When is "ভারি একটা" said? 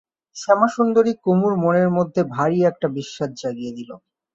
2.33-2.87